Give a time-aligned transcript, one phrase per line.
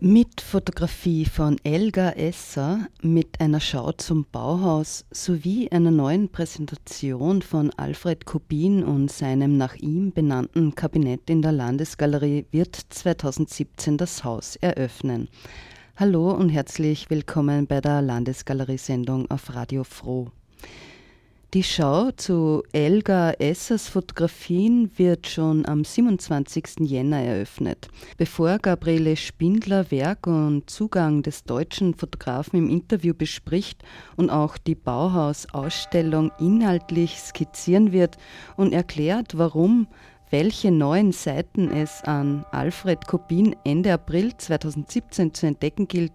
[0.00, 7.72] Mit Fotografie von Elga Esser, mit einer Schau zum Bauhaus sowie einer neuen Präsentation von
[7.76, 14.54] Alfred Kubin und seinem nach ihm benannten Kabinett in der Landesgalerie wird 2017 das Haus
[14.54, 15.28] eröffnen.
[15.96, 20.30] Hallo und herzlich willkommen bei der Landesgalerie-Sendung auf Radio Froh.
[21.54, 26.80] Die Schau zu Elga Essers Fotografien wird schon am 27.
[26.80, 27.88] Jänner eröffnet.
[28.18, 33.82] Bevor Gabriele Spindler Werk und Zugang des deutschen Fotografen im Interview bespricht
[34.16, 38.18] und auch die Bauhaus-Ausstellung inhaltlich skizzieren wird
[38.58, 39.86] und erklärt, warum
[40.30, 46.12] welche neuen Seiten es an Alfred Kopin Ende April 2017 zu entdecken gilt,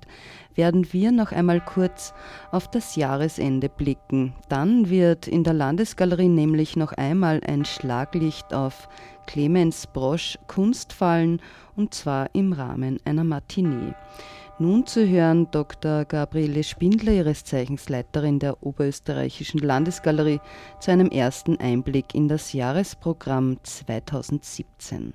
[0.55, 2.13] werden wir noch einmal kurz
[2.51, 4.33] auf das Jahresende blicken.
[4.49, 8.87] Dann wird in der Landesgalerie nämlich noch einmal ein Schlaglicht auf
[9.25, 11.41] Clemens Brosch Kunst fallen,
[11.75, 13.93] und zwar im Rahmen einer Matinee.
[14.59, 16.05] Nun zu hören Dr.
[16.05, 20.39] Gabriele Spindler, ihres Zeichens Leiterin der Oberösterreichischen Landesgalerie,
[20.79, 25.13] zu einem ersten Einblick in das Jahresprogramm 2017.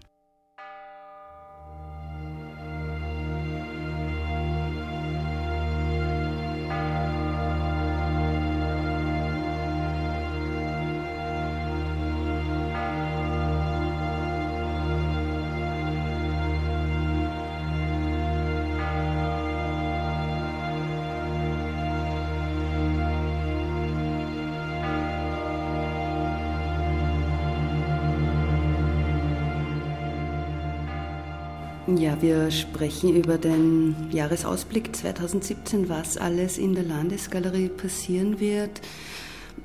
[31.98, 38.80] Ja, wir sprechen über den Jahresausblick 2017, was alles in der Landesgalerie passieren wird.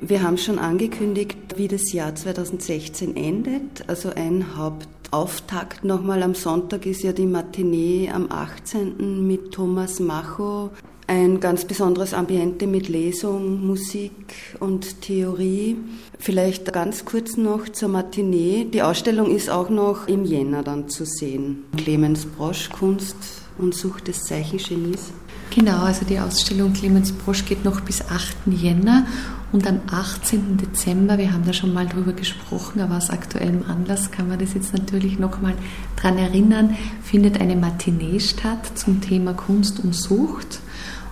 [0.01, 3.87] Wir haben schon angekündigt, wie das Jahr 2016 endet.
[3.87, 9.27] Also ein Hauptauftakt nochmal am Sonntag ist ja die Matinee am 18.
[9.27, 10.71] mit Thomas Macho,
[11.07, 14.11] ein ganz besonderes Ambiente mit Lesung, Musik
[14.59, 15.77] und Theorie.
[16.19, 18.65] Vielleicht ganz kurz noch zur Matinee.
[18.71, 21.65] Die Ausstellung ist auch noch im Jänner dann zu sehen.
[21.75, 23.17] Clemens Brosch, Kunst
[23.57, 25.11] und Sucht des Zeichengenies.
[25.53, 28.35] Genau, also die Ausstellung Clemens Brosch geht noch bis 8.
[28.47, 29.05] Jänner
[29.51, 30.57] und am 18.
[30.57, 34.55] Dezember, wir haben da schon mal drüber gesprochen, aber aus aktuellem Anlass kann man das
[34.55, 35.53] jetzt natürlich nochmal
[35.95, 40.59] dran erinnern, findet eine Matinee statt zum Thema Kunst und Sucht.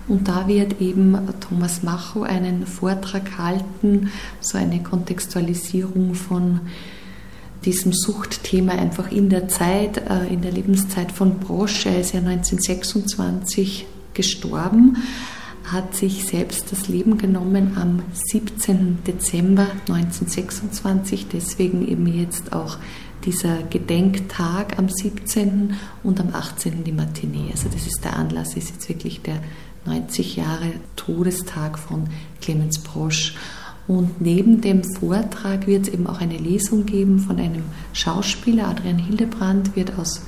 [0.07, 6.61] Und da wird eben Thomas Macho einen Vortrag halten, so eine Kontextualisierung von
[7.65, 11.85] diesem Suchtthema einfach in der Zeit, äh, in der Lebenszeit von Brosch.
[11.85, 14.97] Er ist ja 1926 gestorben,
[15.65, 19.03] hat sich selbst das Leben genommen am 17.
[19.05, 22.77] Dezember 1926, deswegen eben jetzt auch
[23.25, 25.75] dieser Gedenktag am 17.
[26.03, 26.83] und am 18.
[26.83, 27.51] die Matinee.
[27.51, 29.39] Also das ist der Anlass, ist jetzt wirklich der
[29.85, 32.07] 90 Jahre Todestag von
[32.41, 33.35] Clemens Brosch.
[33.87, 38.67] Und neben dem Vortrag wird es eben auch eine Lesung geben von einem Schauspieler.
[38.67, 40.21] Adrian Hildebrand wird aus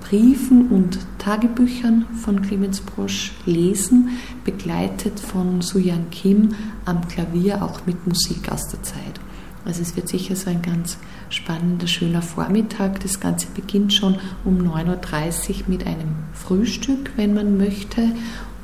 [0.00, 4.10] Briefen und Tagebüchern von Clemens Brosch lesen,
[4.44, 6.54] begleitet von Suyan Kim
[6.84, 9.20] am Klavier, auch mit Musik aus der Zeit.
[9.64, 10.98] Also es wird sicher so ein ganz
[11.30, 13.00] spannender, schöner Vormittag.
[13.00, 18.12] Das Ganze beginnt schon um 9.30 Uhr mit einem Frühstück, wenn man möchte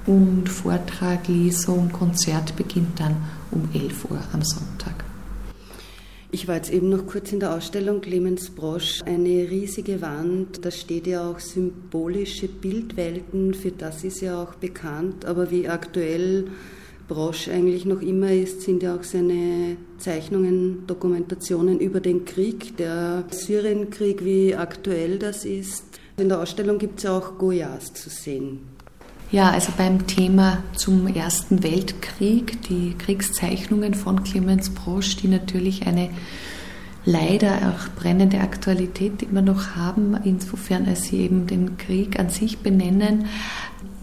[0.07, 3.17] und Vortrag, Lesung, Konzert beginnt dann
[3.51, 5.05] um 11 Uhr am Sonntag.
[6.33, 10.71] Ich war jetzt eben noch kurz in der Ausstellung Clemens Brosch, eine riesige Wand, da
[10.71, 16.47] steht ja auch symbolische Bildwelten, für das ist ja auch bekannt, aber wie aktuell
[17.09, 23.25] Brosch eigentlich noch immer ist, sind ja auch seine Zeichnungen, Dokumentationen über den Krieg, der
[23.31, 25.83] Syrienkrieg, wie aktuell das ist.
[26.17, 28.61] In der Ausstellung gibt es ja auch Goyas zu sehen.
[29.33, 36.11] Ja, also beim Thema zum Ersten Weltkrieg, die Kriegszeichnungen von Clemens Brosch, die natürlich eine
[37.05, 42.59] leider auch brennende Aktualität immer noch haben, insofern als sie eben den Krieg an sich
[42.59, 43.27] benennen,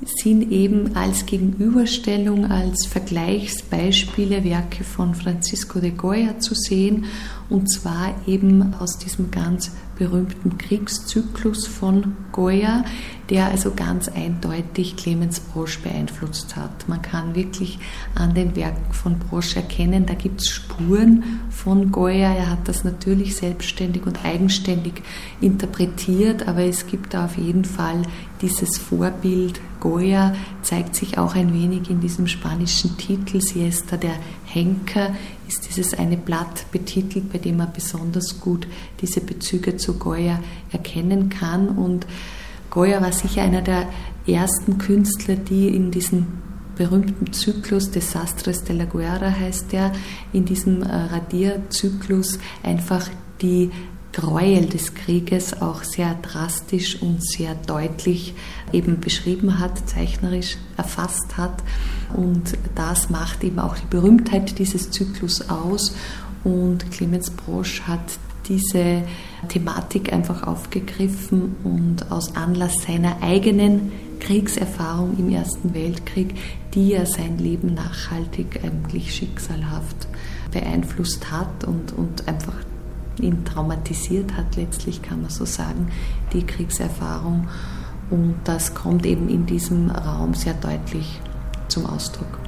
[0.05, 7.03] sind eben als Gegenüberstellung, als Vergleichsbeispiele Werke von Francisco de Goya zu sehen,
[7.49, 12.85] und zwar eben aus diesem ganz berühmten Kriegszyklus von Goya,
[13.29, 16.87] der also ganz eindeutig Clemens Brosch beeinflusst hat.
[16.87, 17.79] Man kann wirklich
[18.15, 22.33] an den Werken von Brosch erkennen, da gibt es Spuren von Goya.
[22.33, 25.01] Er hat das natürlich selbstständig und eigenständig
[25.41, 28.03] interpretiert, aber es gibt da auf jeden Fall
[28.41, 34.15] dieses Vorbild Goya, zeigt sich auch ein wenig in diesem spanischen Titel Siesta der
[34.45, 35.15] Henker,
[35.47, 38.67] ist dieses eine Blatt betitelt, bei dem man besonders gut
[39.01, 40.39] diese Bezüge zu Goya
[40.71, 41.69] erkennen kann?
[41.69, 42.05] Und
[42.69, 43.87] Goya war sicher einer der
[44.25, 46.27] ersten Künstler, die in diesem
[46.77, 49.91] berühmten Zyklus Desastres de la Guerra heißt der,
[50.31, 53.09] in diesem äh, Radierzyklus einfach
[53.41, 53.71] die
[54.17, 58.33] Gräuel des Krieges auch sehr drastisch und sehr deutlich
[58.73, 61.63] eben beschrieben hat, zeichnerisch erfasst hat.
[62.15, 65.95] Und das macht eben auch die Berühmtheit dieses Zyklus aus.
[66.43, 68.17] Und Clemens Brosch hat
[68.47, 69.03] diese
[69.49, 76.33] Thematik einfach aufgegriffen und aus Anlass seiner eigenen Kriegserfahrung im Ersten Weltkrieg,
[76.73, 80.07] die ja sein Leben nachhaltig eigentlich schicksalhaft
[80.51, 82.55] beeinflusst hat und, und einfach
[83.19, 85.87] ihn traumatisiert hat, letztlich kann man so sagen,
[86.33, 87.47] die Kriegserfahrung.
[88.09, 91.19] Und das kommt eben in diesem Raum sehr deutlich
[91.67, 92.46] zum Ausdruck.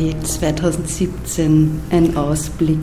[0.00, 2.78] Okay, 2017 ein Ausblick.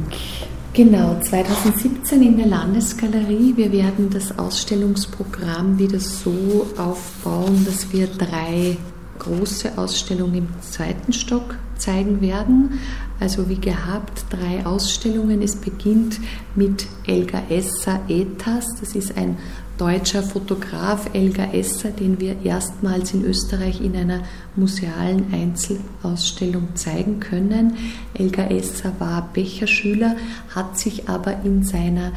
[0.74, 3.54] Genau, 2017 in der Landesgalerie.
[3.56, 8.78] Wir werden das Ausstellungsprogramm wieder so aufbauen, dass wir drei
[9.18, 12.80] große Ausstellungen im zweiten Stock zeigen werden.
[13.20, 15.42] Also wie gehabt, drei Ausstellungen.
[15.42, 16.20] Es beginnt
[16.54, 18.76] mit Elga Esser Etas.
[18.80, 19.38] Das ist ein
[19.78, 24.22] deutscher Fotograf Elga Esser, den wir erstmals in Österreich in einer
[24.56, 27.78] musealen Einzelausstellung zeigen können.
[28.14, 30.16] Elga Esser war Becherschüler,
[30.54, 32.12] hat sich aber in seiner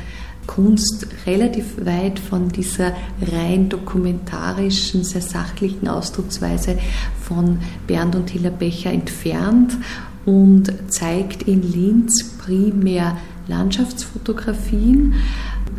[0.47, 2.93] Kunst relativ weit von dieser
[3.31, 6.79] rein dokumentarischen, sehr sachlichen Ausdrucksweise
[7.21, 9.77] von Bernd und Hiller Becher entfernt
[10.25, 15.15] und zeigt in Linz primär Landschaftsfotografien.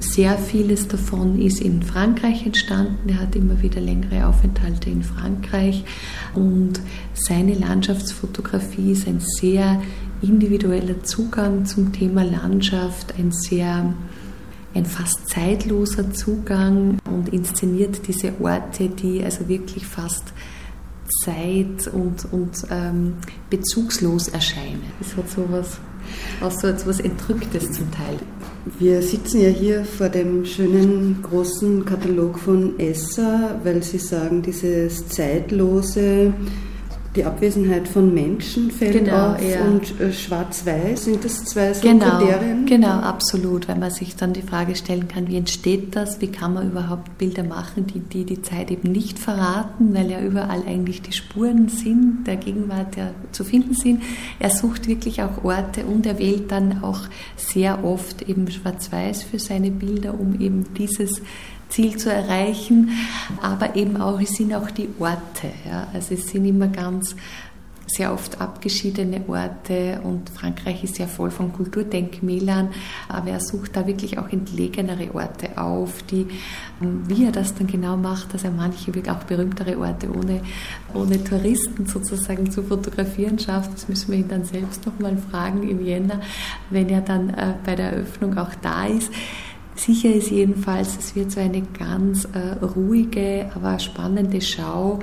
[0.02, 3.08] Sehr vieles davon ist in Frankreich entstanden.
[3.08, 5.86] Er hat immer wieder längere Aufenthalte in Frankreich
[6.34, 6.82] und
[7.14, 9.80] seine Landschaftsfotografie ist ein sehr
[10.24, 13.94] individueller Zugang zum Thema Landschaft, ein sehr
[14.74, 20.34] ein fast zeitloser Zugang und inszeniert diese Orte, die also wirklich fast
[21.24, 23.18] zeit- und, und ähm,
[23.52, 24.82] bezugslos erscheinen.
[25.00, 25.78] Es hat sowas,
[26.42, 28.18] auch so etwas Entrücktes zum Teil.
[28.64, 35.08] Wir sitzen ja hier vor dem schönen großen Katalog von Esser, weil Sie sagen, dieses
[35.08, 36.32] zeitlose
[37.16, 39.62] die Abwesenheit von Menschen fällt genau, auf ja.
[39.66, 42.66] und äh, schwarz-weiß, sind das zwei so genau, Kriterien?
[42.66, 46.54] Genau, absolut, weil man sich dann die Frage stellen kann, wie entsteht das, wie kann
[46.54, 51.02] man überhaupt Bilder machen, die die, die Zeit eben nicht verraten, weil ja überall eigentlich
[51.02, 54.02] die Spuren sind, der Gegenwart ja zu finden sind.
[54.40, 57.02] Er sucht wirklich auch Orte und er wählt dann auch
[57.36, 61.22] sehr oft eben schwarz-weiß für seine Bilder, um eben dieses
[61.72, 62.92] Ziel zu erreichen,
[63.42, 65.52] aber eben auch, es sind auch die Orte.
[65.66, 65.88] Ja.
[65.94, 67.16] Also es sind immer ganz
[67.88, 72.70] sehr oft abgeschiedene Orte und Frankreich ist ja voll von Kulturdenkmälern,
[73.10, 76.28] aber er sucht da wirklich auch entlegenere Orte auf, die,
[76.82, 80.42] ähm, wie er das dann genau macht, dass er manche auch berühmtere Orte ohne,
[80.94, 85.86] ohne Touristen sozusagen zu fotografieren schafft, das müssen wir ihn dann selbst nochmal fragen im
[85.86, 86.22] Jänner,
[86.70, 89.12] wenn er dann äh, bei der Eröffnung auch da ist.
[89.76, 95.00] Sicher ist jedenfalls, es wird so eine ganz äh, ruhige, aber spannende Schau,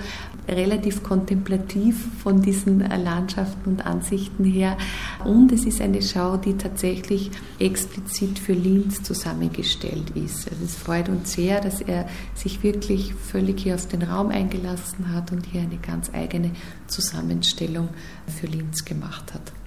[0.47, 4.77] relativ kontemplativ von diesen äh, Landschaften und Ansichten her.
[5.25, 10.51] Und es ist eine Schau, die tatsächlich explizit für Linz zusammengestellt ist.
[10.51, 15.13] Also es freut uns sehr, dass er sich wirklich völlig hier auf den Raum eingelassen
[15.13, 16.53] hat und hier eine ganz eigene
[16.87, 17.89] Zusammenstellung
[18.27, 19.58] für Linz gemacht hat.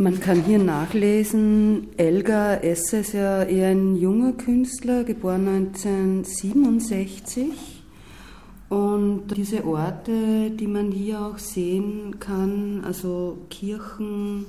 [0.00, 7.82] Man kann hier nachlesen, Elgar Esse ist ja eher ein junger Künstler, geboren 1967.
[8.68, 14.46] Und diese Orte, die man hier auch sehen kann, also Kirchen,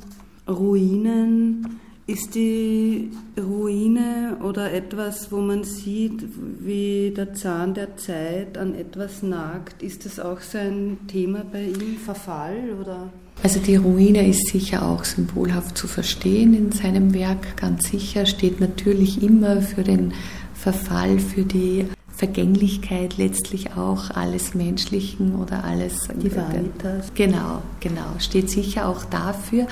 [0.47, 6.25] Ruinen, ist die Ruine oder etwas, wo man sieht,
[6.59, 11.63] wie der Zahn der Zeit an etwas nagt, ist das auch so ein Thema bei
[11.63, 13.09] ihm, Verfall oder?
[13.41, 18.59] Also die Ruine ist sicher auch symbolhaft zu verstehen in seinem Werk, ganz sicher, steht
[18.59, 20.13] natürlich immer für den
[20.53, 21.85] Verfall, für die
[22.19, 26.09] Vergänglichkeit letztlich auch alles Menschlichen oder alles.
[26.21, 27.13] Die Vanitas.
[27.15, 29.67] Genau, genau, steht sicher auch dafür.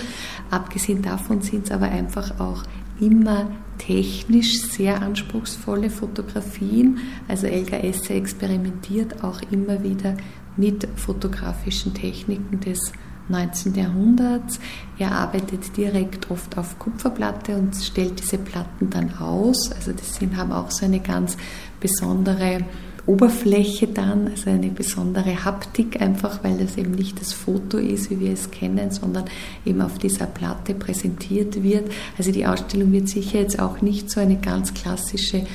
[0.49, 2.63] Abgesehen davon sind es aber einfach auch
[3.01, 6.99] immer technisch sehr anspruchsvolle Fotografien.
[7.27, 10.15] Also Elga Esse experimentiert auch immer wieder
[10.55, 12.93] mit fotografischen Techniken des
[13.29, 13.75] 19.
[13.75, 14.59] Jahrhunderts.
[14.97, 19.71] Er arbeitet direkt oft auf Kupferplatte und stellt diese Platten dann aus.
[19.71, 21.37] Also das sind, haben auch so eine ganz
[21.79, 22.65] besondere
[23.07, 28.19] Oberfläche dann, also eine besondere Haptik einfach, weil das eben nicht das Foto ist, wie
[28.19, 29.23] wir es kennen, sondern
[29.65, 31.89] eben auf dieser Platte präsentiert wird.
[32.17, 35.45] Also die Ausstellung wird sicher jetzt auch nicht so eine ganz klassische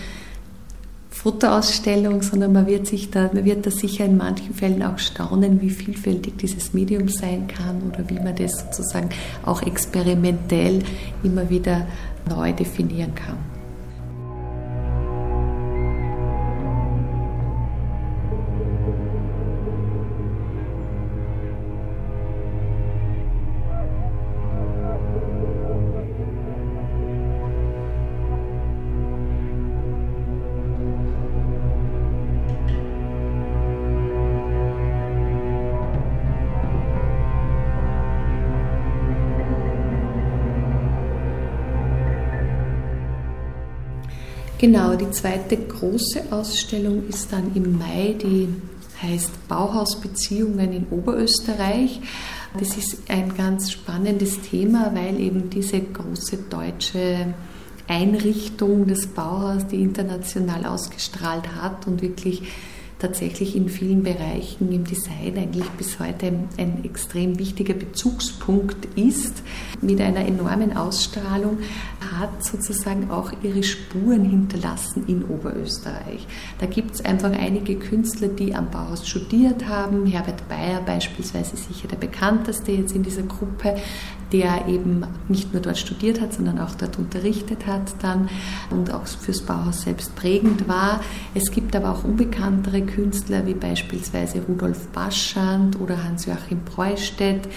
[1.23, 5.61] Fotoausstellung, sondern man wird sich da, man wird da sicher in manchen Fällen auch staunen,
[5.61, 9.09] wie vielfältig dieses Medium sein kann oder wie man das sozusagen
[9.47, 10.83] auch experimentell
[11.23, 11.87] immer wieder
[12.29, 13.52] neu definieren kann.
[44.63, 48.47] Genau, die zweite große Ausstellung ist dann im Mai, die
[49.03, 52.01] heißt Bauhausbeziehungen in Oberösterreich.
[52.57, 57.35] Das ist ein ganz spannendes Thema, weil eben diese große deutsche
[57.89, 62.43] Einrichtung des Bauhaus, die international ausgestrahlt hat und wirklich
[63.03, 69.43] tatsächlich in vielen Bereichen im Design eigentlich bis heute ein extrem wichtiger Bezugspunkt ist,
[69.81, 71.59] mit einer enormen Ausstrahlung,
[72.19, 76.27] hat sozusagen auch ihre Spuren hinterlassen in Oberösterreich.
[76.61, 80.07] Da gibt es einfach einige Künstler, die am Bauhaus studiert haben.
[80.07, 83.77] Herbert Bayer beispielsweise sicher der bekannteste jetzt in dieser Gruppe,
[84.33, 88.29] der eben nicht nur dort studiert hat, sondern auch dort unterrichtet hat dann
[88.71, 91.01] und auch fürs Bauhaus selbst prägend war.
[91.35, 97.49] Es gibt aber auch unbekanntere Künstler wie beispielsweise Rudolf Baschand oder Hans-Joachim Preustedt,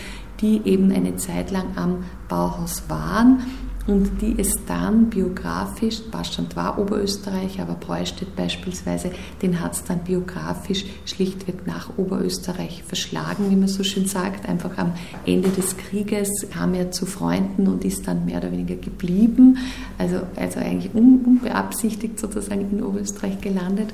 [0.41, 3.39] die eben eine Zeit lang am Bauhaus waren
[3.87, 9.11] und die es dann biografisch, Baschand war Oberösterreich, aber Preustedt beispielsweise,
[9.43, 14.49] den hat es dann biografisch schlichtweg nach Oberösterreich verschlagen, wie man so schön sagt.
[14.49, 14.93] Einfach am
[15.25, 19.57] Ende des Krieges kam er zu Freunden und ist dann mehr oder weniger geblieben,
[19.99, 23.93] also, also eigentlich unbeabsichtigt sozusagen in Oberösterreich gelandet.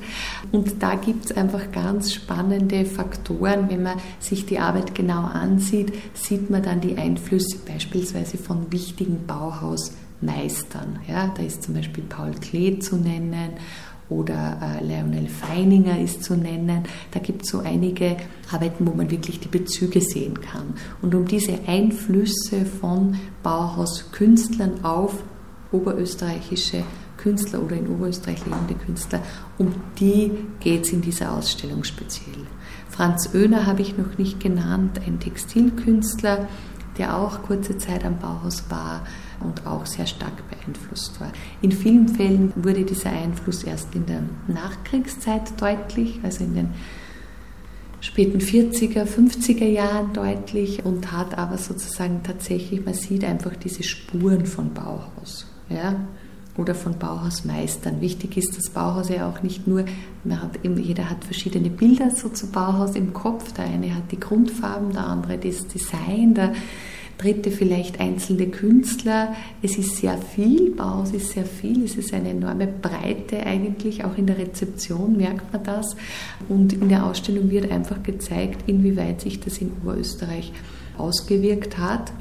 [0.53, 3.69] Und da gibt es einfach ganz spannende Faktoren.
[3.69, 9.25] Wenn man sich die Arbeit genau ansieht, sieht man dann die Einflüsse beispielsweise von wichtigen
[9.27, 9.80] Bauhaus
[10.21, 10.99] Meistern.
[11.07, 13.51] Ja, da ist zum Beispiel Paul Klee zu nennen
[14.11, 16.83] oder äh, Lionel Feininger ist zu nennen.
[17.11, 18.17] Da gibt es so einige
[18.51, 20.73] Arbeiten, wo man wirklich die Bezüge sehen kann.
[21.01, 25.23] Und um diese Einflüsse von Bauhauskünstlern auf
[25.71, 26.83] oberösterreichische
[27.17, 29.21] Künstler oder in Oberösterreich lebende Künstler,
[29.57, 32.45] um die geht es in dieser Ausstellung speziell.
[32.89, 36.49] Franz Oehner habe ich noch nicht genannt, ein Textilkünstler,
[36.97, 39.05] der auch kurze Zeit am Bauhaus war
[39.43, 41.31] und auch sehr stark beeinflusst war.
[41.62, 46.69] In vielen Fällen wurde dieser Einfluss erst in der Nachkriegszeit deutlich, also in den
[48.00, 54.45] späten 40er, 50er Jahren deutlich und hat aber sozusagen tatsächlich, man sieht einfach diese Spuren
[54.45, 55.45] von Bauhaus.
[55.69, 55.95] Ja?
[56.57, 58.01] oder von Bauhausmeistern.
[58.01, 59.86] Wichtig ist das Bauhaus ja auch nicht nur,
[60.29, 63.53] hat, jeder hat verschiedene Bilder so zu Bauhaus im Kopf.
[63.53, 66.53] Der eine hat die Grundfarben, der andere das Design, der
[67.18, 69.36] dritte vielleicht einzelne Künstler.
[69.62, 74.18] Es ist sehr viel, Bauhaus ist sehr viel, es ist eine enorme Breite eigentlich, auch
[74.18, 75.96] in der Rezeption merkt man das.
[76.50, 80.51] Und in der Ausstellung wird einfach gezeigt, inwieweit sich das in Oberösterreich
[80.98, 82.12] ausgewirkt hat.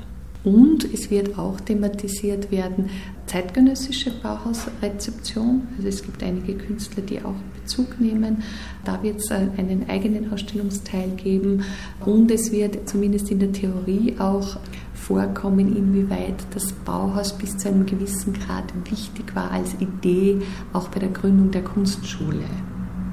[0.42, 2.88] Und es wird auch thematisiert werden
[3.26, 5.68] zeitgenössische Bauhausrezeption.
[5.76, 8.42] Also es gibt einige Künstler, die auch Bezug nehmen.
[8.84, 11.62] Da wird es einen eigenen Ausstellungsteil geben.
[12.04, 14.58] Und es wird zumindest in der Theorie auch
[14.94, 20.40] vorkommen, inwieweit das Bauhaus bis zu einem gewissen Grad wichtig war als Idee,
[20.72, 22.44] auch bei der Gründung der Kunstschule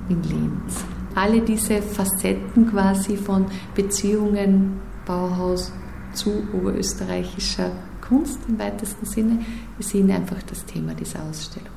[0.10, 0.86] in Linz.
[1.16, 5.72] Alle diese Facetten quasi von Beziehungen Bauhaus
[6.18, 7.72] zu oberösterreichischer
[8.02, 9.46] Kunst im weitesten Sinne.
[9.78, 11.77] Wir sehen einfach das Thema dieser Ausstellung.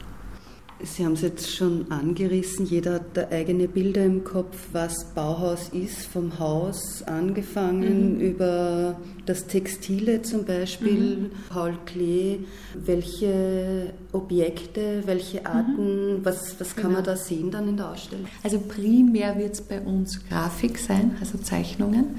[0.83, 5.69] Sie haben es jetzt schon angerissen, jeder hat da eigene Bilder im Kopf, was Bauhaus
[5.71, 8.21] ist, vom Haus angefangen mhm.
[8.21, 8.97] über
[9.27, 11.31] das Textile zum Beispiel, mhm.
[11.51, 12.41] Paul Klee,
[12.75, 16.25] welche Objekte, welche Arten, mhm.
[16.25, 16.95] was, was kann genau.
[16.97, 18.27] man da sehen dann in der Ausstellung?
[18.43, 22.17] Also primär wird es bei uns Grafik sein, also Zeichnungen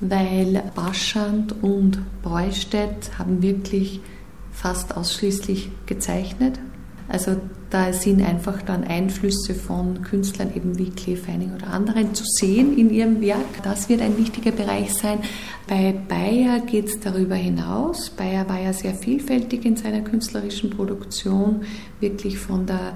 [0.00, 4.00] weil Baschand und Breustedt haben wirklich
[4.52, 6.58] fast ausschließlich gezeichnet.
[7.08, 7.36] Also
[7.70, 12.76] da sind einfach dann Einflüsse von Künstlern eben wie Klee Feining oder anderen zu sehen
[12.76, 13.62] in ihrem Werk.
[13.62, 15.20] Das wird ein wichtiger Bereich sein.
[15.66, 18.10] Bei Bayer geht es darüber hinaus.
[18.10, 21.62] Bayer war ja sehr vielfältig in seiner künstlerischen Produktion,
[22.00, 22.94] wirklich von der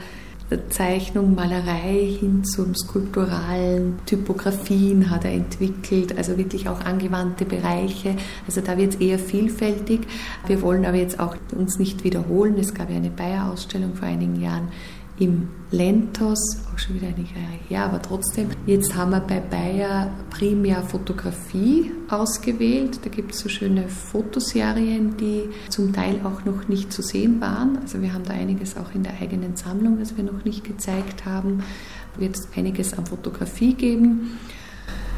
[0.68, 8.16] Zeichnung, Malerei hin zum skulpturalen, Typografien hat er entwickelt, also wirklich auch angewandte Bereiche.
[8.46, 10.00] Also da wird es eher vielfältig.
[10.46, 12.56] Wir wollen aber jetzt auch uns nicht wiederholen.
[12.58, 14.68] Es gab ja eine Bayer-Ausstellung vor einigen Jahren
[15.22, 18.48] im Lentos, auch schon wieder einige Jahre her, aber trotzdem.
[18.66, 22.98] Jetzt haben wir bei Bayer primär Fotografie ausgewählt.
[23.04, 27.78] Da gibt es so schöne Fotoserien, die zum Teil auch noch nicht zu sehen waren.
[27.78, 31.24] Also wir haben da einiges auch in der eigenen Sammlung, das wir noch nicht gezeigt
[31.24, 31.62] haben.
[32.18, 34.38] Wird es einiges an Fotografie geben.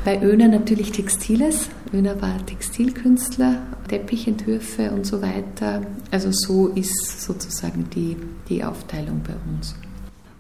[0.05, 1.71] Bei Öner natürlich Textiles.
[1.95, 5.81] Öner war Textilkünstler, Teppichentwürfe und so weiter.
[6.11, 8.19] Also so ist sozusagen die,
[8.51, 9.75] die Aufteilung bei uns.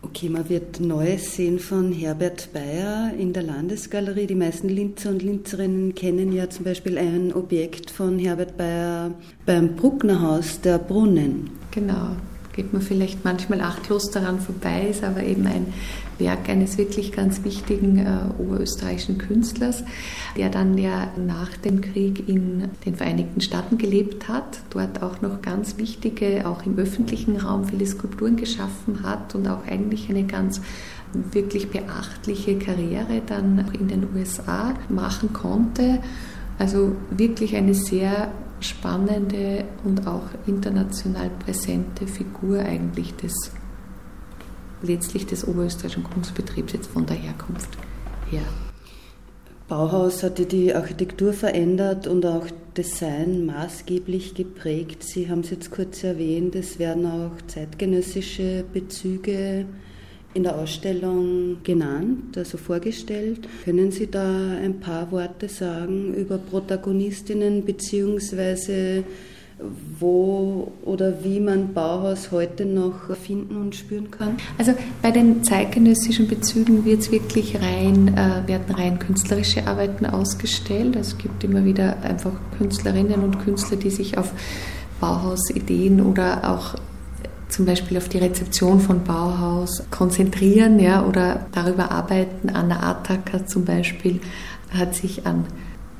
[0.05, 4.27] Okay, man wird Neues sehen von Herbert Bayer in der Landesgalerie.
[4.27, 9.13] Die meisten Linzer und Linzerinnen kennen ja zum Beispiel ein Objekt von Herbert Bayer
[9.47, 11.51] beim Brucknerhaus, der Brunnen.
[11.71, 12.17] Genau,
[12.55, 15.73] geht man vielleicht manchmal achtlos daran vorbei, ist aber eben ein
[16.19, 19.83] Werk eines wirklich ganz wichtigen äh, oberösterreichischen Künstlers,
[20.37, 25.43] der dann ja nach dem Krieg in den Vereinigten Staaten gelebt hat, dort auch noch
[25.43, 30.61] ganz wichtige, auch im öffentlichen Raum viele Skulpturen geschaffen hat und auch eigentlich eine ganz
[31.13, 35.99] wirklich beachtliche Karriere dann in den USA machen konnte.
[36.59, 38.33] Also wirklich eine sehr
[38.65, 43.53] spannende und auch international präsente Figur eigentlich des
[44.83, 47.71] letztlich des oberösterreichischen Kunstbetriebs jetzt von der Herkunft
[48.31, 48.43] her.
[49.67, 52.47] Bauhaus hatte die Architektur verändert und auch
[52.77, 55.03] Design maßgeblich geprägt.
[55.03, 59.65] Sie haben es jetzt kurz erwähnt, es werden auch zeitgenössische Bezüge
[60.35, 63.49] in der Ausstellung genannt, also vorgestellt.
[63.65, 69.05] Können Sie da ein paar Worte sagen über Protagonistinnen beziehungsweise
[70.01, 74.37] wo oder wie man Bauhaus heute noch finden und spüren kann?
[74.59, 80.97] Also bei den zeitgenössischen Bezügen wird es wirklich rein, äh, werden rein künstlerische Arbeiten ausgestellt.
[80.97, 84.33] Es gibt immer wieder einfach Künstlerinnen und Künstler, die sich auf
[85.01, 86.75] Bauhausideen oder auch
[87.55, 92.51] zum Beispiel auf die Rezeption von Bauhaus konzentrieren ja, oder darüber arbeiten.
[92.51, 94.21] Anna Attacker zum Beispiel
[94.77, 95.47] hat sich an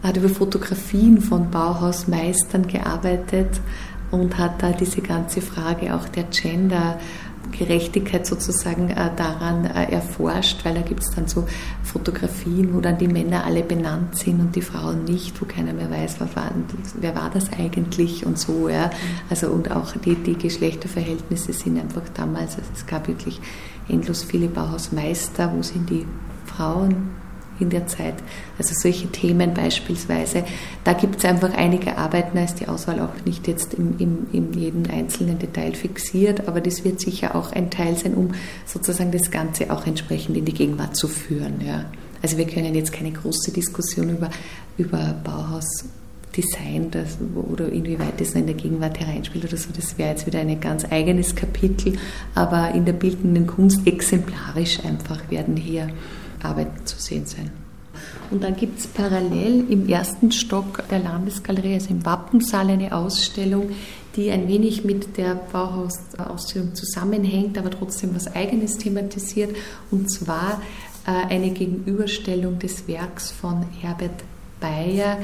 [0.03, 3.49] hat über Fotografien von Bauhausmeistern gearbeitet
[4.11, 6.99] und hat da diese ganze Frage auch der Gender
[7.53, 11.47] Gerechtigkeit sozusagen äh, daran äh, erforscht, weil da gibt es dann so
[11.83, 15.91] Fotografien, wo dann die Männer alle benannt sind und die Frauen nicht, wo keiner mehr
[15.91, 16.51] weiß, wer war,
[17.01, 18.69] wer war das eigentlich und so.
[18.69, 18.91] Ja.
[19.31, 23.41] Also und auch die, die Geschlechterverhältnisse sind einfach damals, also es gab wirklich
[23.89, 26.07] endlos viele Bauhausmeister, wo sind die
[26.47, 27.24] Frauen
[27.61, 28.15] in der Zeit.
[28.59, 30.45] Also solche Themen beispielsweise.
[30.85, 34.27] Da gibt es einfach einige Arbeiten, da ist die Auswahl auch nicht jetzt in, in,
[34.33, 38.35] in jedem einzelnen Detail fixiert, aber das wird sicher auch ein Teil sein, um
[38.67, 41.61] sozusagen das Ganze auch entsprechend in die Gegenwart zu führen.
[41.65, 41.87] Ja.
[42.23, 44.31] Also wir können jetzt keine große Diskussion über,
[44.79, 45.85] über Bauhaus
[46.37, 50.41] Design das, oder inwieweit das in der Gegenwart hereinspielt oder so, das wäre jetzt wieder
[50.41, 51.99] ein ganz eigenes Kapitel,
[52.35, 55.89] aber in der bildenden Kunst exemplarisch einfach werden hier
[56.45, 57.51] Arbeiten zu sehen sein.
[58.31, 63.71] Und dann gibt es parallel im ersten Stock der Landesgalerie, also im Wappensaal, eine Ausstellung,
[64.17, 69.55] die ein wenig mit der Bauhaus-Ausstellung zusammenhängt, aber trotzdem was Eigenes thematisiert.
[69.91, 70.63] Und zwar
[71.07, 74.25] äh, eine Gegenüberstellung des Werks von Herbert
[74.61, 75.19] Bayer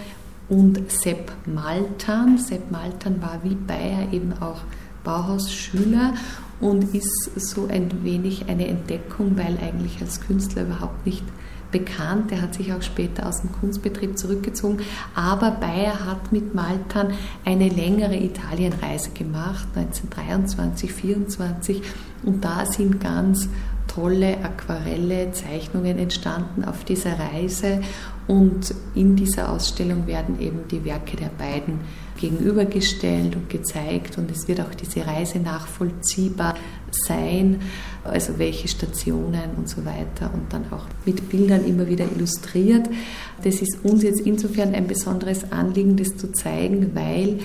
[0.48, 2.38] und Sepp Maltan.
[2.38, 4.60] Sepp Maltan war wie Bayer eben auch
[5.04, 6.14] Bauhausschüler
[6.60, 11.24] und ist so ein wenig eine Entdeckung, weil eigentlich als Künstler überhaupt nicht
[11.70, 12.32] bekannt.
[12.32, 14.80] Er hat sich auch später aus dem Kunstbetrieb zurückgezogen.
[15.14, 17.12] Aber Bayer hat mit Maltan
[17.44, 21.82] eine längere Italienreise gemacht, 1923, 1924.
[22.24, 23.48] Und da sind ganz
[23.88, 27.80] tolle Aquarelle, Zeichnungen entstanden auf dieser Reise.
[28.26, 31.80] Und in dieser Ausstellung werden eben die Werke der beiden
[32.20, 36.54] gegenübergestellt und gezeigt und es wird auch diese Reise nachvollziehbar
[36.90, 37.60] sein,
[38.04, 42.88] also welche Stationen und so weiter und dann auch mit Bildern immer wieder illustriert.
[43.42, 47.40] Das ist uns jetzt insofern ein besonderes Anliegen, das zu zeigen, weil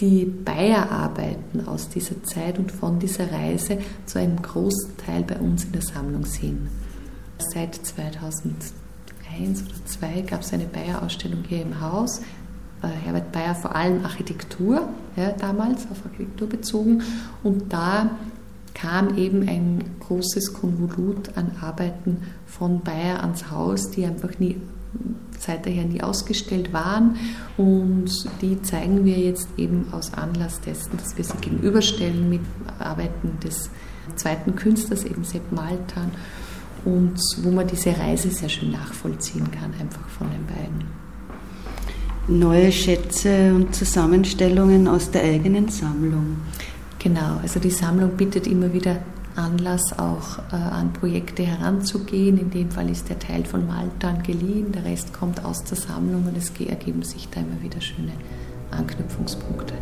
[0.00, 5.64] die Bayer-Arbeiten aus dieser Zeit und von dieser Reise zu einem großen Teil bei uns
[5.64, 6.68] in der Sammlung sind.
[7.38, 8.72] Seit 2001
[9.62, 12.20] oder 2002 gab es eine Bayer-Ausstellung hier im Haus
[12.86, 17.02] Herbert Bayer vor allem Architektur, ja, damals auf Architektur bezogen.
[17.42, 18.10] Und da
[18.74, 24.56] kam eben ein großes Konvolut an Arbeiten von Bayer ans Haus, die einfach nie
[25.38, 27.16] seit daher nie ausgestellt waren.
[27.56, 32.40] Und die zeigen wir jetzt eben aus Anlass dessen, dass wir sie gegenüberstellen mit
[32.78, 33.70] Arbeiten des
[34.16, 36.10] zweiten Künstlers, eben Sepp Maltan.
[36.84, 40.84] Und wo man diese Reise sehr schön nachvollziehen kann, einfach von den beiden
[42.28, 46.36] neue Schätze und Zusammenstellungen aus der eigenen Sammlung.
[46.98, 48.96] Genau, also die Sammlung bietet immer wieder
[49.36, 52.38] Anlass, auch äh, an Projekte heranzugehen.
[52.38, 56.24] In dem Fall ist der Teil von Malta geliehen, der Rest kommt aus der Sammlung
[56.26, 58.12] und es ergeben sich da immer wieder schöne
[58.70, 59.74] Anknüpfungspunkte.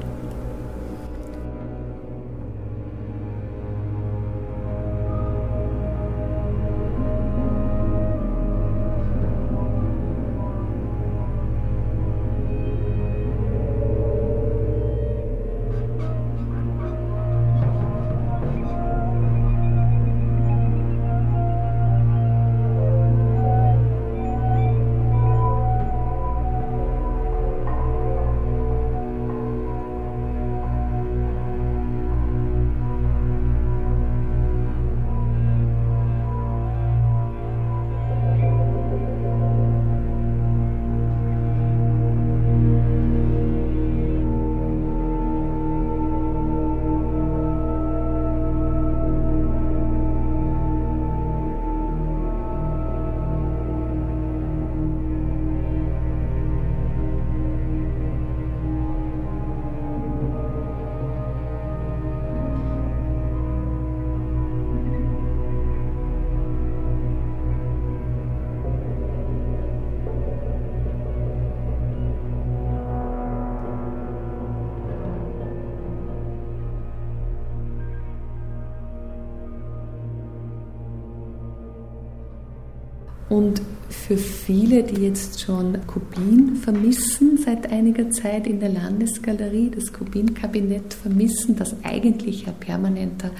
[83.33, 89.90] Und für viele, die jetzt schon Kubin vermissen seit einiger Zeit in der Landesgalerie, das
[89.90, 93.31] Kubin-Kabinett vermissen, das eigentlich ein permanenter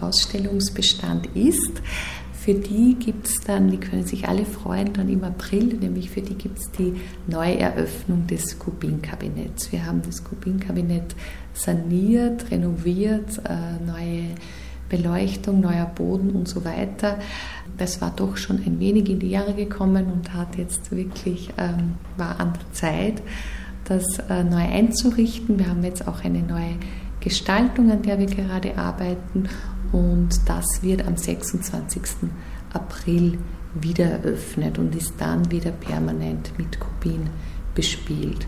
[0.00, 1.82] Ausstellungsbestand ist,
[2.32, 6.22] für die gibt es dann, die können sich alle freuen, dann im April, nämlich für
[6.22, 6.94] die gibt es die
[7.26, 9.70] Neueröffnung des Kubin-Kabinetts.
[9.70, 11.14] Wir haben das Kubin-Kabinett
[11.52, 14.30] saniert, renoviert, äh, neue
[14.88, 17.18] Beleuchtung, neuer Boden und so weiter.
[17.76, 21.94] Das war doch schon ein wenig in die Jahre gekommen und hat jetzt wirklich, ähm,
[22.16, 23.22] war an der Zeit,
[23.84, 25.58] das äh, neu einzurichten.
[25.58, 26.76] Wir haben jetzt auch eine neue
[27.20, 29.48] Gestaltung, an der wir gerade arbeiten
[29.92, 32.28] und das wird am 26.
[32.72, 33.38] April
[33.74, 37.28] wieder eröffnet und ist dann wieder permanent mit Kubin
[37.74, 38.46] bespielt.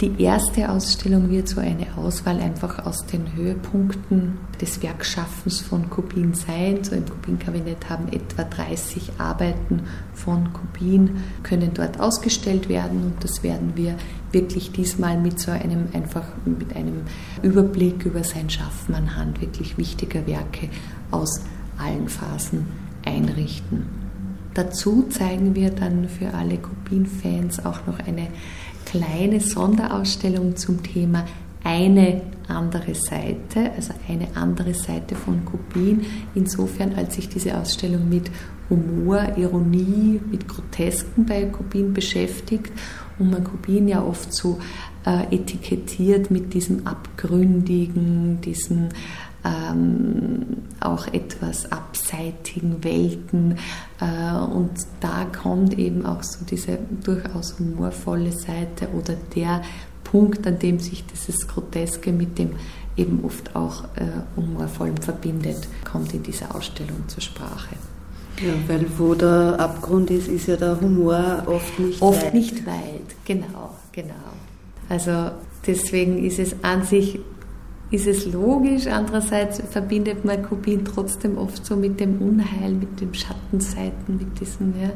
[0.00, 6.34] Die erste Ausstellung wird so eine Auswahl einfach aus den Höhepunkten des Werkschaffens von Kubin
[6.34, 6.84] sein.
[6.84, 9.82] So im Kubin-Kabinett haben etwa 30 Arbeiten
[10.14, 13.96] von Kubin, können dort ausgestellt werden und das werden wir
[14.30, 17.02] wirklich diesmal mit so einem einfach mit einem
[17.42, 20.68] Überblick über sein Schaffen anhand wirklich wichtiger Werke
[21.10, 21.40] aus
[21.76, 22.68] allen Phasen
[23.04, 23.97] einrichten.
[24.58, 28.26] Dazu zeigen wir dann für alle Kubin-Fans auch noch eine
[28.86, 31.24] kleine Sonderausstellung zum Thema
[31.62, 38.32] eine andere Seite, also eine andere Seite von Kubin, insofern als sich diese Ausstellung mit
[38.68, 42.72] Humor, Ironie, mit Grotesken bei Kubin beschäftigt
[43.20, 44.58] und man Kubin ja oft so
[45.06, 48.88] äh, etikettiert mit diesem abgründigen, diesem
[49.48, 53.58] ähm, auch etwas abseitigen Welten.
[54.00, 59.62] Äh, und da kommt eben auch so diese durchaus humorvolle Seite oder der
[60.04, 62.52] Punkt, an dem sich dieses Groteske mit dem
[62.96, 64.06] eben oft auch äh,
[64.36, 67.76] humorvollen verbindet, kommt in dieser Ausstellung zur Sprache.
[68.40, 72.24] Ja, weil wo der Abgrund ist, ist ja der Humor oft nicht oft weit.
[72.24, 74.14] Oft nicht weit, genau, genau.
[74.88, 75.30] Also
[75.66, 77.18] deswegen ist es an sich
[77.90, 78.86] ist es logisch.
[78.86, 84.74] Andererseits verbindet man Kubin trotzdem oft so mit dem Unheil, mit den Schattenseiten, mit diesem,
[84.80, 84.90] ja.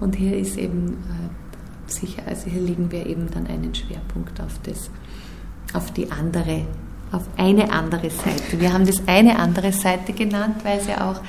[0.00, 4.58] Und hier ist eben äh, sicher, also hier legen wir eben dann einen Schwerpunkt auf
[4.64, 4.90] das,
[5.72, 6.66] auf die andere,
[7.12, 8.60] auf eine andere Seite.
[8.60, 11.20] Wir haben das eine andere Seite genannt, weil es ja auch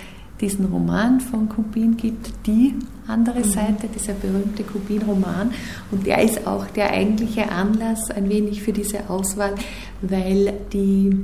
[0.42, 2.76] diesen Roman von Kubin gibt, die
[3.08, 3.44] andere mhm.
[3.44, 5.52] Seite, dieser berühmte Kubin-Roman.
[5.92, 9.56] Und der ist auch der eigentliche Anlass ein wenig für diese Auswahl,
[10.02, 11.16] weil die,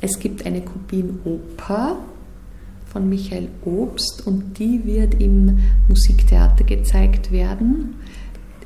[0.00, 1.96] es gibt eine Kubin-Oper
[2.86, 7.96] von Michael Obst und die wird im Musiktheater gezeigt werden.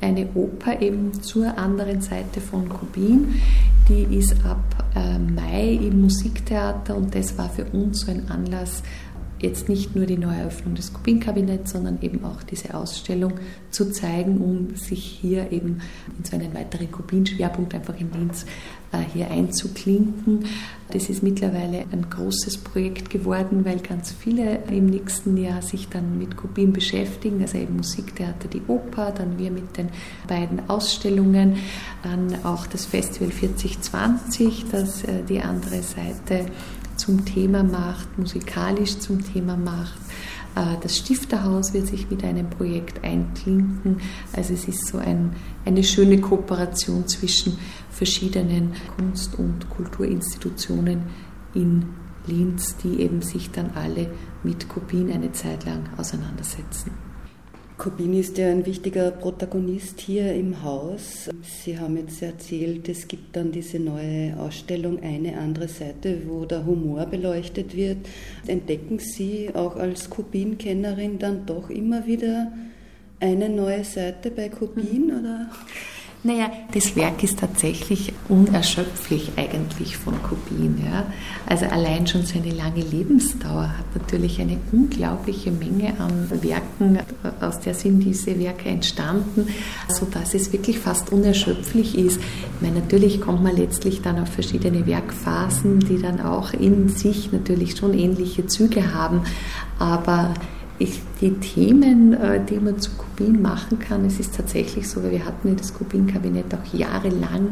[0.01, 3.35] Eine Oper eben zur anderen Seite von Kubin.
[3.89, 8.83] Die ist ab äh, Mai im Musiktheater und das war für uns so ein Anlass,
[9.43, 13.33] jetzt nicht nur die Neueröffnung des Kubin-Kabinetts, sondern eben auch diese Ausstellung
[13.71, 15.81] zu zeigen, um sich hier eben
[16.17, 18.45] in so einen weiteren Kubin-Schwerpunkt einfach in Linz
[18.99, 20.45] hier einzuklinken.
[20.91, 26.17] Das ist mittlerweile ein großes Projekt geworden, weil ganz viele im nächsten Jahr sich dann
[26.19, 29.89] mit Kubin beschäftigen, also eben Musiktheater, die Oper, dann wir mit den
[30.27, 31.57] beiden Ausstellungen,
[32.03, 36.45] dann auch das Festival 4020, das äh, die andere Seite
[36.95, 39.97] zum Thema macht, musikalisch zum Thema macht.
[40.55, 43.97] Äh, das Stifterhaus wird sich mit einem Projekt einklinken.
[44.33, 45.35] Also es ist so ein,
[45.65, 47.57] eine schöne Kooperation zwischen
[47.89, 51.03] verschiedenen Kunst- und Kulturinstitutionen
[51.53, 51.85] in
[52.25, 54.11] Linz, die eben sich dann alle
[54.43, 57.12] mit Kopien eine Zeit lang auseinandersetzen.
[57.83, 61.29] Kubin ist ja ein wichtiger Protagonist hier im Haus.
[61.41, 66.65] Sie haben jetzt erzählt, es gibt dann diese neue Ausstellung Eine andere Seite, wo der
[66.65, 67.97] Humor beleuchtet wird.
[68.47, 72.53] Entdecken Sie auch als Kubin-Kennerin dann doch immer wieder
[73.19, 75.11] eine neue Seite bei Kubin?
[75.19, 75.49] Oder?
[76.25, 80.81] Naja, das Werk ist tatsächlich unerschöpflich eigentlich von Kubin.
[80.81, 81.05] Ja.
[81.45, 86.99] Also allein schon seine lange Lebensdauer hat natürlich eine unglaubliche Menge an Werken,
[87.41, 89.49] aus der sind diese Werke entstanden,
[89.89, 92.21] sodass es wirklich fast unerschöpflich ist.
[92.21, 97.33] Ich meine, natürlich kommt man letztlich dann auf verschiedene Werkphasen, die dann auch in sich
[97.33, 99.23] natürlich schon ähnliche Züge haben,
[99.77, 100.33] aber
[100.79, 105.11] ich, die Themen, äh, die man zu Kubin machen kann, es ist tatsächlich so, weil
[105.11, 107.49] wir hatten ja das Kubin-Kabinett auch jahrelang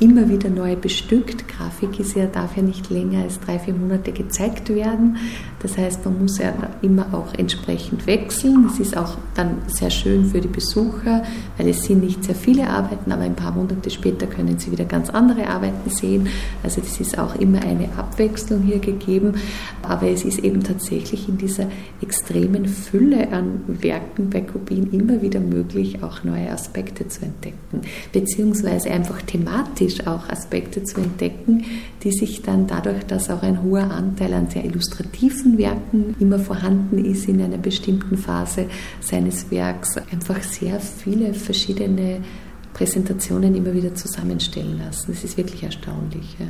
[0.00, 1.46] immer wieder neu bestückt.
[1.46, 5.18] Grafik ist ja, darf ja nicht länger als drei, vier Monate gezeigt werden.
[5.62, 8.66] Das heißt, man muss ja immer auch entsprechend wechseln.
[8.72, 11.22] Es ist auch dann sehr schön für die Besucher,
[11.58, 14.86] weil es sind nicht sehr viele Arbeiten, aber ein paar Monate später können sie wieder
[14.86, 16.28] ganz andere Arbeiten sehen.
[16.62, 19.34] Also das ist auch immer eine Abwechslung hier gegeben.
[19.82, 21.66] Aber es ist eben tatsächlich in dieser
[22.00, 27.82] extremen Fülle an Werken bei Kubin immer wieder möglich, auch neue Aspekte zu entdecken,
[28.12, 31.64] beziehungsweise einfach thematisch thematisch auch Aspekte zu entdecken,
[32.02, 37.04] die sich dann dadurch, dass auch ein hoher Anteil an sehr illustrativen Werken immer vorhanden
[37.04, 38.66] ist in einer bestimmten Phase
[39.00, 42.20] seines Werks, einfach sehr viele verschiedene
[42.72, 45.12] Präsentationen immer wieder zusammenstellen lassen.
[45.12, 46.36] Das ist wirklich erstaunlich.
[46.38, 46.46] Ja.